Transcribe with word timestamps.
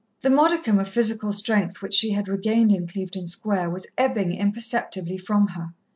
The 0.23 0.31
modicum 0.31 0.79
of 0.79 0.89
physical 0.89 1.31
strength 1.31 1.83
which 1.83 1.93
she 1.93 2.09
had 2.09 2.27
regained 2.27 2.71
in 2.71 2.87
Clevedon 2.87 3.27
Square 3.27 3.69
was 3.69 3.85
ebbing 3.99 4.31
imperceptibly 4.33 5.19
from 5.19 5.49
her. 5.49 5.75